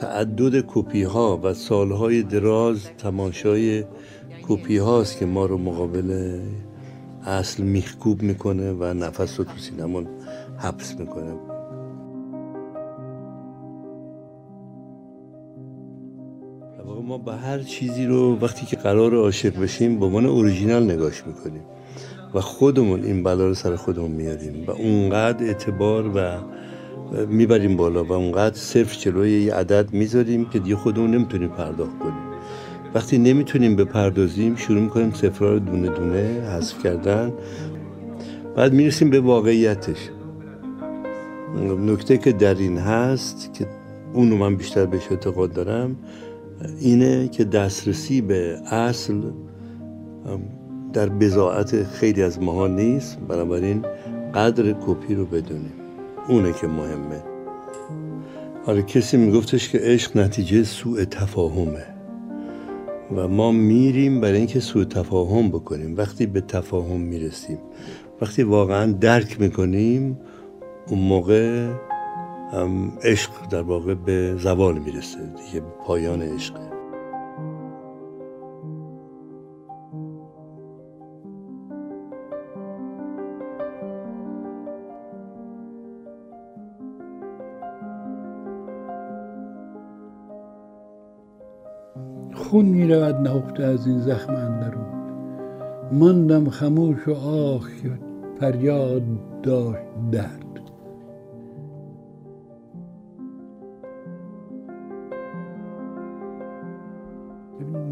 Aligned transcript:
تعدد 0.00 0.64
کپی 0.66 1.02
ها 1.02 1.40
و 1.42 1.54
سالهای 1.54 2.22
دراز 2.22 2.88
تماشای 2.98 3.84
کپی 4.48 4.76
هاست 4.76 5.18
که 5.18 5.26
ما 5.26 5.46
رو 5.46 5.58
مقابل 5.58 6.40
اصل 7.24 7.62
میخکوب 7.62 8.22
می‌کنه 8.22 8.72
و 8.72 8.84
نفس 8.84 9.38
رو 9.38 9.44
تو 9.44 9.58
سینمون 9.58 10.06
حبس 10.58 10.96
می‌کنه. 10.98 11.34
ما 17.06 17.18
به 17.18 17.32
هر 17.32 17.58
چیزی 17.58 18.06
رو 18.06 18.38
وقتی 18.38 18.66
که 18.66 18.76
قرار 18.76 19.14
عاشق 19.14 19.60
بشیم 19.60 19.98
به 19.98 20.06
عنوان 20.06 20.26
اوریژینال 20.26 20.84
نگاش 20.84 21.26
می‌کنیم 21.26 21.62
و 22.34 22.40
خودمون 22.40 23.04
این 23.04 23.22
بلا 23.22 23.46
رو 23.46 23.54
سر 23.54 23.76
خودمون 23.76 24.10
میاریم 24.10 24.64
و 24.66 24.70
اونقدر 24.70 25.46
اعتبار 25.46 26.10
و 26.14 26.38
می‌بریم 27.28 27.76
بالا 27.76 28.04
و 28.04 28.12
اونقدر 28.12 28.56
صرف 28.56 28.98
جلوی 28.98 29.42
یه 29.42 29.54
عدد 29.54 29.92
می‌ذاریم 29.92 30.44
که 30.44 30.58
دیگه 30.58 30.76
خودمون 30.76 31.10
نمی‌تونیم 31.10 31.48
پرداخت 31.48 31.98
کنیم. 31.98 32.30
وقتی 32.94 33.18
نمی‌تونیم 33.18 33.76
بپردازیم 33.76 34.56
شروع 34.56 34.80
می‌کنیم 34.80 35.12
صفرها 35.12 35.52
رو 35.52 35.58
دونه 35.58 35.88
دونه 35.88 36.18
حذف 36.56 36.82
کردن. 36.82 37.32
بعد 38.56 38.72
می‌رسیم 38.72 39.10
به 39.10 39.20
واقعیتش. 39.20 40.10
نکته 41.86 42.18
که 42.18 42.32
در 42.32 42.54
این 42.54 42.78
هست 42.78 43.54
که 43.54 43.66
اونو 44.12 44.36
من 44.36 44.56
بیشتر 44.56 44.86
بهش 44.86 45.06
اعتقاد 45.10 45.52
دارم 45.52 45.96
اینه 46.80 47.28
که 47.28 47.44
دسترسی 47.44 48.20
به 48.20 48.58
اصل 48.66 49.20
در 50.92 51.08
بزاعت 51.08 51.82
خیلی 51.82 52.22
از 52.22 52.42
ماها 52.42 52.66
نیست. 52.66 53.18
بنابراین 53.28 53.84
قدر 54.34 54.72
کپی 54.86 55.14
رو 55.14 55.26
بدونیم. 55.26 55.72
اونه 56.30 56.52
که 56.52 56.66
مهمه. 56.66 57.22
آره 58.66 58.82
کسی 58.82 59.16
میگفتش 59.16 59.68
که 59.68 59.78
عشق 59.82 60.16
نتیجه 60.16 60.62
سوء 60.62 61.04
تفاهمه. 61.04 61.86
و 63.16 63.28
ما 63.28 63.52
میریم 63.52 64.20
برای 64.20 64.36
اینکه 64.36 64.60
سوء 64.60 64.84
تفاهم 64.84 65.48
بکنیم. 65.48 65.96
وقتی 65.96 66.26
به 66.26 66.40
تفاهم 66.40 67.00
می‌رسیم 67.00 67.58
وقتی 68.20 68.42
واقعا 68.42 68.92
درک 68.92 69.40
می‌کنیم 69.40 70.18
اون 70.88 70.98
موقع 70.98 71.68
عشق 73.04 73.30
در 73.50 73.62
واقع 73.62 73.94
به 73.94 74.36
زوال 74.36 74.78
می‌رسه. 74.78 75.18
دیگه 75.18 75.66
پایان 75.86 76.22
عشقه. 76.22 76.69
خون 92.50 92.64
می 92.64 92.88
رود 92.88 93.14
نهفته 93.14 93.62
از 93.62 93.86
این 93.86 94.00
زخم 94.00 94.34
اندرون. 94.34 94.86
ماندم 95.92 96.48
خموش 96.48 97.08
و 97.08 97.14
آه 97.14 97.62
فریاد 98.40 99.02
داشت 99.42 99.82
درد. 100.12 100.60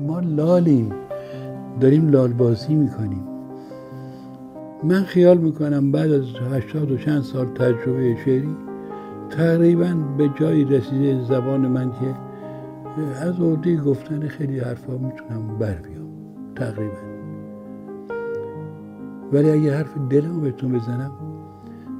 ما 0.06 0.20
لالیم 0.20 0.92
داریم 1.80 2.08
لال 2.08 2.32
بازی 2.32 2.74
می‌کنیم. 2.74 3.24
من 4.84 5.02
خیال 5.02 5.38
می‌کنم 5.38 5.92
بعد 5.92 6.12
از 6.12 6.24
هشتاد 6.52 6.90
و 6.90 6.96
چند 6.96 7.22
سال 7.22 7.46
تجربه 7.46 8.16
شعری 8.24 8.56
تقریبا 9.30 9.94
به 10.18 10.30
جایی 10.40 10.64
رسیده 10.64 11.24
زبان 11.24 11.60
من 11.60 11.90
که 11.90 12.27
از 13.04 13.40
عهده 13.40 13.76
گفتن 13.76 14.28
خیلی 14.28 14.58
حرفا 14.58 14.92
می‌تونم 14.92 15.58
بر 15.58 15.74
بیام 15.74 16.08
تقریبا. 16.56 17.18
ولی 19.32 19.50
اگه 19.50 19.76
حرف 19.76 19.98
دلم 20.10 20.40
بهتون 20.40 20.72
بزنم 20.72 21.12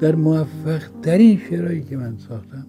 در 0.00 0.14
موفق 0.14 0.82
ترین 1.03 1.38
شعرهایی 1.38 1.82
که 1.82 1.97
من 1.97 2.16
ساختم 2.16 2.66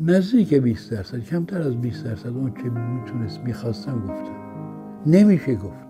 نزدیک 0.00 0.54
20 0.54 0.90
درصد 0.90 1.18
کمتر 1.18 1.62
از 1.62 1.74
20 1.76 2.04
درصد 2.04 2.28
اون 2.28 2.50
که 2.54 2.70
می‌تونست 2.70 3.40
می‌خواستم 3.40 4.00
گفتم. 4.00 4.34
نمیشه 5.06 5.54
گفت. 5.54 5.84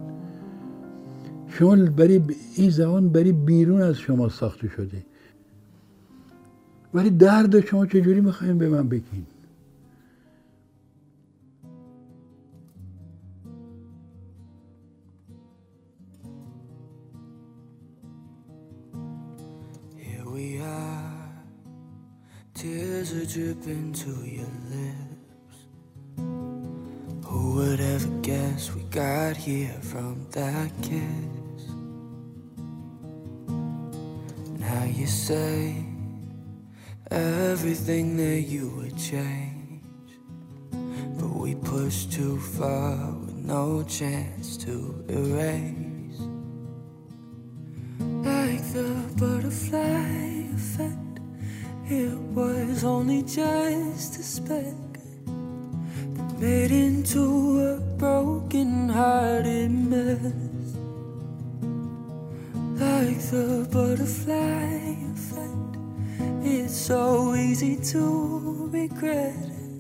شما 1.49 1.77
برای 1.77 2.21
این 2.57 2.71
زبان 2.71 3.09
برای 3.09 3.33
بیرون 3.33 3.83
از 3.83 3.97
شما 3.97 4.29
ساخته 4.29 4.69
شده. 4.69 5.03
ولی 6.95 7.11
درد 7.11 7.61
شما 7.61 7.87
چجوری 7.87 8.21
می‌خوایم 8.21 8.59
به 8.59 8.69
من 8.69 8.89
بگین 8.89 9.27
Tears 22.65 23.13
are 23.13 23.27
dripping 23.27 23.93
to 23.93 24.11
your 24.25 24.49
lips. 24.73 25.59
Who 27.27 27.57
would 27.57 27.79
ever 27.79 28.09
guess 28.23 28.75
we 28.75 28.81
got 28.85 29.37
here 29.37 29.79
from 29.83 30.27
that 30.31 30.71
kiss? 30.81 31.69
Now 34.59 34.85
you 34.85 35.07
say 35.07 35.85
everything 37.11 38.17
that 38.17 38.41
you 38.49 38.71
would 38.79 38.97
change. 38.97 39.83
But 41.19 41.37
we 41.37 41.57
pushed 41.57 42.13
too 42.13 42.41
far 42.41 43.13
with 43.13 43.35
no 43.45 43.83
chance 43.83 44.57
to 44.65 45.05
erase. 45.11 46.19
Like 48.25 48.65
the 48.73 49.05
butterfly 49.19 49.94
was 52.75 52.83
only 52.83 53.23
just 53.23 54.19
a 54.19 54.23
speck 54.25 54.75
that 56.17 56.41
made 56.41 56.73
into 56.73 57.61
a 57.61 57.81
broken 57.99 58.89
hearted 58.89 59.71
mess. 59.71 60.75
Like 62.83 63.21
the 63.31 63.69
butterfly 63.71 64.97
effect, 65.15 65.77
it's 66.43 66.75
so 66.75 67.37
easy 67.37 67.77
to 67.93 68.69
regret 68.73 69.37
it. 69.61 69.79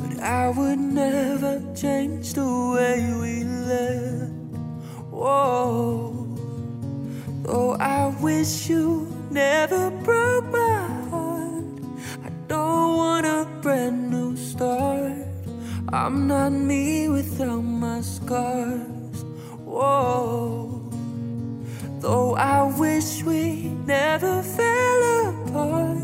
But 0.00 0.18
I 0.18 0.48
would 0.48 0.80
never 0.80 1.62
change 1.76 2.34
the 2.34 2.50
way 2.74 2.98
we 3.22 3.44
lived. 3.44 4.56
Whoa, 5.08 6.26
though 7.44 7.74
I 7.74 8.08
wish 8.20 8.68
you 8.68 9.06
never 9.30 9.92
broke 10.02 10.50
my 10.50 10.61
I'm 15.94 16.26
not 16.26 16.52
me 16.52 17.10
without 17.10 17.60
my 17.60 18.00
scars. 18.00 19.24
Whoa. 19.62 20.90
Though 22.00 22.34
I 22.34 22.62
wish 22.78 23.22
we 23.22 23.68
never 23.86 24.42
fell 24.42 25.28
apart, 25.28 26.01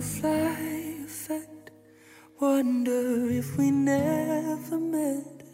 butterfly 0.00 1.04
effect. 1.04 1.70
Wonder 2.40 3.30
if 3.30 3.58
we 3.58 3.70
never 3.70 4.78
met, 4.78 5.44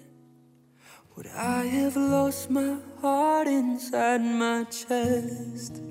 would 1.16 1.26
I 1.26 1.64
have 1.64 1.96
lost 1.96 2.50
my 2.50 2.78
heart 3.00 3.48
inside 3.48 4.20
my 4.20 4.62
chest? 4.64 5.82